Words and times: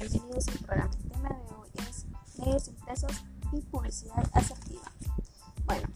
bienvenidos 0.00 0.48
al 0.48 0.58
programa. 0.60 0.90
El 0.94 1.10
tema 1.10 1.28
de 1.28 1.54
hoy 1.54 1.68
es 1.88 2.06
medios 2.38 2.68
impresos 2.68 3.12
y 3.52 3.60
publicidad 3.60 4.24
asertiva. 4.32 4.90
Bueno, 5.66 5.88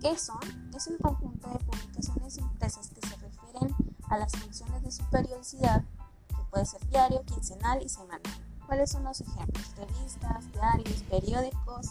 ¿qué 0.00 0.16
son? 0.16 0.38
Es 0.76 0.86
un 0.86 0.98
conjunto 0.98 1.48
de 1.48 1.58
publicaciones 1.58 2.38
impresas 2.38 2.88
que 2.90 3.06
se 3.06 3.16
refieren 3.16 3.74
a 4.08 4.18
las 4.18 4.32
funciones 4.36 4.82
de 4.84 4.92
su 4.92 5.02
periodicidad, 5.10 5.82
que 6.28 6.36
puede 6.50 6.66
ser 6.66 6.88
diario, 6.88 7.24
quincenal 7.24 7.82
y 7.82 7.88
semanal. 7.88 8.22
¿Cuáles 8.66 8.92
son 8.92 9.02
los 9.02 9.20
ejemplos? 9.20 9.74
Revistas, 9.76 10.52
diarios, 10.52 11.02
periódicos, 11.10 11.88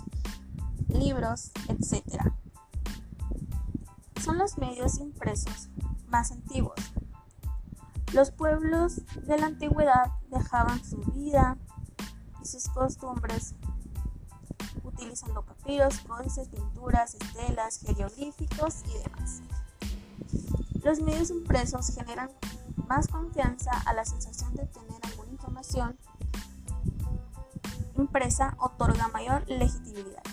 libros, 0.88 1.52
etc. 1.68 2.32
Son 4.24 4.38
los 4.38 4.58
medios 4.58 5.00
impresos 5.00 5.68
más 6.08 6.32
antiguos 6.32 6.91
los 8.14 8.32
pueblos 8.32 9.02
de 9.28 9.38
la 9.38 9.48
antigüedad 9.48 10.12
dejaban 10.30 10.84
su 10.84 10.98
vida 10.98 11.58
y 12.42 12.46
sus 12.46 12.68
costumbres 12.70 13.56
utilizando 14.84 15.44
papiros, 15.44 16.00
códices, 16.00 16.50
pinturas, 16.50 17.16
estelas, 17.16 17.80
jeroglíficos 17.80 18.84
y 18.86 19.04
demás. 19.04 19.42
Los 20.84 21.00
medios 21.00 21.30
impresos 21.30 21.94
generan 21.96 22.30
más 22.88 23.08
confianza 23.08 23.72
a 23.86 23.94
la 23.94 24.04
sensación 24.04 24.54
de 24.56 24.66
tener 24.66 25.00
alguna 25.04 25.32
información 25.32 25.98
impresa 27.98 28.56
otorga 28.60 29.08
mayor 29.10 29.48
legitimidad. 29.48 30.24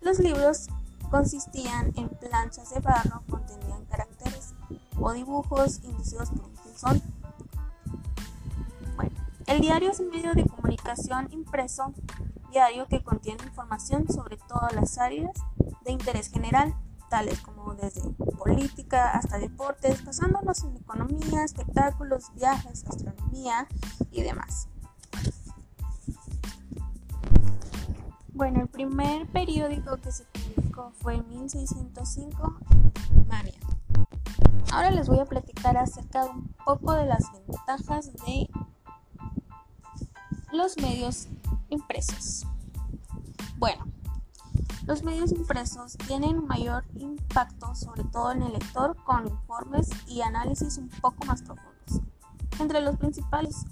Los 0.00 0.18
libros 0.18 0.68
consistían 1.10 1.92
en 1.96 2.08
planchas 2.08 2.70
de 2.70 2.80
barro, 2.80 3.22
contenían 3.28 3.84
caracteres 3.84 4.54
o 4.98 5.12
dibujos 5.12 5.80
inducidos 5.82 6.30
por 6.30 6.49
Bueno, 8.96 9.12
el 9.46 9.60
diario 9.60 9.90
es 9.90 10.00
un 10.00 10.08
medio 10.08 10.32
de 10.34 10.46
comunicación 10.46 11.28
impreso 11.30 11.92
diario 12.50 12.86
que 12.86 13.02
contiene 13.02 13.44
información 13.44 14.10
sobre 14.10 14.36
todas 14.36 14.72
las 14.74 14.98
áreas 14.98 15.32
de 15.84 15.92
interés 15.92 16.30
general, 16.30 16.74
tales 17.08 17.40
como 17.40 17.74
desde 17.74 18.02
política 18.38 19.10
hasta 19.10 19.38
deportes, 19.38 20.04
basándonos 20.04 20.64
en 20.64 20.76
economía, 20.76 21.44
espectáculos, 21.44 22.32
viajes, 22.34 22.84
astronomía 22.86 23.68
y 24.10 24.22
demás. 24.22 24.68
Bueno, 28.32 28.60
el 28.62 28.68
primer 28.68 29.26
periódico 29.26 29.98
que 29.98 30.12
se 30.12 30.24
publicó 30.24 30.92
fue 31.00 31.16
en 31.16 31.28
1605, 31.28 32.58
Mania. 32.70 32.89
Ahora 34.72 34.90
les 34.90 35.08
voy 35.08 35.18
a 35.18 35.24
platicar 35.24 35.76
acerca 35.76 36.24
de 36.24 36.30
un 36.30 36.54
poco 36.64 36.92
de 36.92 37.06
las 37.06 37.24
ventajas 37.32 38.12
de 38.12 38.48
los 40.52 40.76
medios 40.78 41.28
impresos. 41.68 42.46
Bueno, 43.58 43.86
los 44.86 45.02
medios 45.02 45.32
impresos 45.32 45.96
tienen 46.06 46.46
mayor 46.46 46.84
impacto 46.94 47.74
sobre 47.74 48.04
todo 48.04 48.32
en 48.32 48.42
el 48.42 48.52
lector 48.52 48.96
con 49.04 49.26
informes 49.26 49.90
y 50.06 50.22
análisis 50.22 50.78
un 50.78 50.88
poco 50.88 51.24
más 51.26 51.42
profundos. 51.42 52.00
Entre 52.58 52.80
los 52.80 52.96
principales 52.96 53.64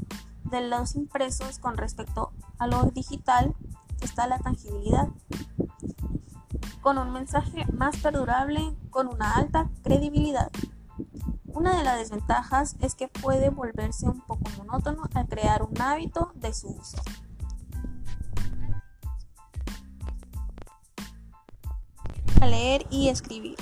de 0.44 0.68
los 0.68 0.94
impresos 0.94 1.58
con 1.58 1.76
respecto 1.76 2.32
a 2.58 2.66
lo 2.66 2.84
digital 2.84 3.54
está 4.00 4.26
la 4.26 4.38
tangibilidad, 4.38 5.08
con 6.80 6.98
un 6.98 7.12
mensaje 7.12 7.66
más 7.72 7.96
perdurable, 7.96 8.76
con 8.98 9.14
una 9.14 9.36
alta 9.36 9.70
credibilidad. 9.84 10.50
Una 11.46 11.78
de 11.78 11.84
las 11.84 12.00
desventajas 12.00 12.74
es 12.80 12.96
que 12.96 13.06
puede 13.06 13.48
volverse 13.48 14.06
un 14.06 14.20
poco 14.22 14.50
monótono 14.56 15.04
al 15.14 15.28
crear 15.28 15.62
un 15.62 15.80
hábito 15.80 16.32
de 16.34 16.52
su 16.52 16.66
uso. 16.66 16.98
A 22.40 22.46
leer 22.48 22.88
y 22.90 23.08
escribir. 23.08 23.54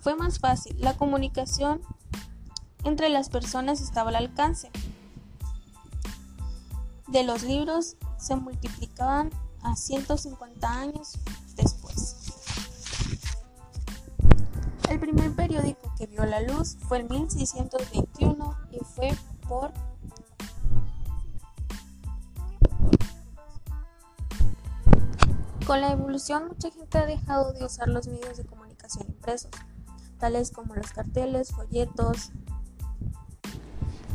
Fue 0.00 0.14
más 0.14 0.40
fácil. 0.40 0.78
La 0.78 0.94
comunicación 0.94 1.80
entre 2.84 3.08
las 3.08 3.30
personas 3.30 3.80
estaba 3.80 4.10
al 4.10 4.16
alcance. 4.16 4.70
De 7.08 7.22
los 7.22 7.44
libros 7.44 7.96
se 8.18 8.36
multiplicaban 8.36 9.30
a 9.62 9.74
150 9.74 10.70
años 10.70 11.18
primer 15.02 15.34
periódico 15.34 15.92
que 15.98 16.06
vio 16.06 16.24
la 16.24 16.40
luz 16.42 16.76
fue 16.86 17.00
en 17.00 17.08
1621 17.08 18.56
y 18.70 18.78
fue 18.84 19.12
por 19.48 19.72
Con 25.66 25.80
la 25.80 25.90
evolución 25.90 26.46
mucha 26.46 26.70
gente 26.70 26.98
ha 26.98 27.06
dejado 27.06 27.52
de 27.52 27.64
usar 27.64 27.88
los 27.88 28.06
medios 28.06 28.36
de 28.36 28.44
comunicación 28.44 29.08
impresos, 29.08 29.50
tales 30.18 30.52
como 30.52 30.76
los 30.76 30.92
carteles, 30.92 31.50
folletos. 31.50 32.30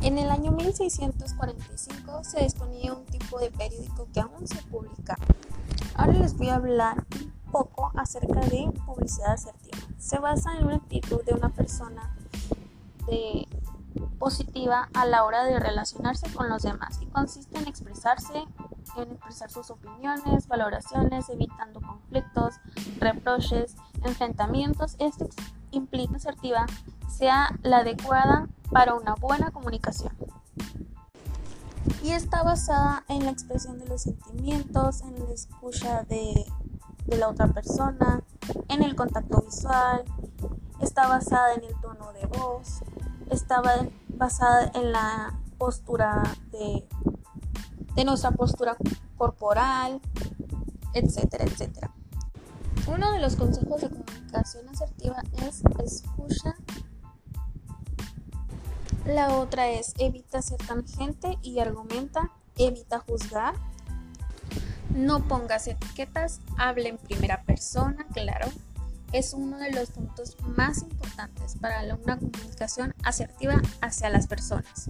En 0.01 0.17
el 0.17 0.29
año 0.29 0.51
1645 0.51 2.23
se 2.23 2.43
disponía 2.43 2.93
un 2.93 3.05
tipo 3.05 3.39
de 3.39 3.51
periódico 3.51 4.07
que 4.13 4.21
aún 4.21 4.47
se 4.47 4.61
publica. 4.63 5.17
Ahora 5.95 6.13
les 6.13 6.37
voy 6.37 6.49
a 6.49 6.55
hablar 6.55 7.05
acerca 7.95 8.39
de 8.41 8.71
publicidad 8.85 9.33
asertiva 9.33 9.77
se 9.97 10.19
basa 10.19 10.55
en 10.57 10.65
una 10.65 10.75
actitud 10.75 11.23
de 11.23 11.33
una 11.33 11.49
persona 11.49 12.15
positiva 14.19 14.89
a 14.93 15.05
la 15.05 15.23
hora 15.23 15.43
de 15.43 15.59
relacionarse 15.59 16.31
con 16.33 16.49
los 16.49 16.63
demás 16.63 16.99
y 17.01 17.05
consiste 17.07 17.57
en 17.57 17.67
expresarse, 17.67 18.45
en 18.97 19.11
expresar 19.11 19.49
sus 19.49 19.69
opiniones, 19.69 20.47
valoraciones, 20.47 21.29
evitando 21.29 21.81
conflictos, 21.81 22.55
reproches, 22.99 23.75
enfrentamientos. 24.03 24.95
Esto 24.99 25.27
implica 25.71 26.17
asertiva 26.17 26.65
sea 27.07 27.57
la 27.63 27.77
adecuada 27.77 28.47
para 28.71 28.93
una 28.93 29.15
buena 29.15 29.51
comunicación. 29.51 30.13
Y 32.03 32.11
está 32.11 32.43
basada 32.43 33.03
en 33.07 33.25
la 33.25 33.31
expresión 33.31 33.79
de 33.79 33.87
los 33.87 34.03
sentimientos, 34.03 35.01
en 35.01 35.19
la 35.19 35.33
escucha 35.33 36.03
de 36.03 36.45
de 37.07 37.17
la 37.17 37.29
otra 37.29 37.47
persona, 37.47 38.21
en 38.69 38.83
el 38.83 38.95
contacto 38.95 39.41
visual, 39.41 40.03
está 40.81 41.07
basada 41.07 41.53
en 41.55 41.63
el 41.63 41.73
tono 41.81 42.13
de 42.13 42.25
voz, 42.27 42.81
está 43.31 43.61
basada 44.09 44.71
en 44.75 44.91
la 44.91 45.39
postura 45.57 46.23
de, 46.51 46.87
de 47.95 48.05
nuestra 48.05 48.31
postura 48.31 48.77
corporal, 49.17 50.01
etcétera, 50.93 51.45
etcétera. 51.45 51.93
Uno 52.87 53.11
de 53.11 53.19
los 53.19 53.35
consejos 53.35 53.81
de 53.81 53.89
comunicación 53.89 54.69
asertiva 54.69 55.21
es 55.45 55.63
escucha. 55.83 56.55
La 59.05 59.37
otra 59.37 59.69
es 59.69 59.93
evita 59.97 60.41
ser 60.41 60.57
tangente 60.65 61.37
y 61.41 61.59
argumenta, 61.59 62.31
evita 62.57 62.99
juzgar, 62.99 63.55
no 64.93 65.23
pongas 65.23 65.67
etiquetas, 65.67 66.41
hable 66.57 66.89
en 66.89 66.97
primera 66.97 67.43
persona, 67.43 68.05
claro. 68.13 68.47
Es 69.13 69.33
uno 69.33 69.57
de 69.57 69.71
los 69.71 69.91
puntos 69.91 70.35
más 70.41 70.81
importantes 70.81 71.55
para 71.55 71.81
una 71.95 72.17
comunicación 72.17 72.93
asertiva 73.03 73.61
hacia 73.81 74.09
las 74.09 74.27
personas. 74.27 74.89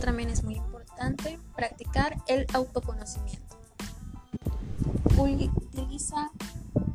También 0.00 0.30
es 0.30 0.42
muy 0.42 0.54
importante 0.54 1.38
practicar 1.54 2.16
el 2.26 2.46
autoconocimiento. 2.54 3.58
Utiliza 5.18 6.30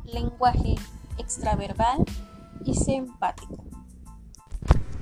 lenguaje 0.04 0.74
extraverbal 1.16 2.04
y 2.64 2.74
sé 2.74 2.96
empático. 2.96 3.64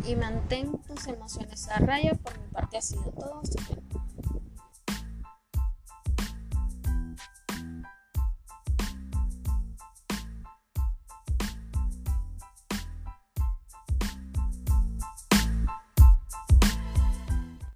Y 0.06 0.16
mantén 0.16 0.78
tus 0.86 1.06
emociones 1.06 1.68
a 1.68 1.78
raya. 1.78 2.14
Por 2.14 2.38
mi 2.38 2.46
parte 2.48 2.76
ha 2.76 2.82
sido 2.82 3.10
todo. 3.12 3.42